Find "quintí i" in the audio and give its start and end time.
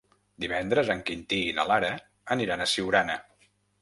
1.09-1.53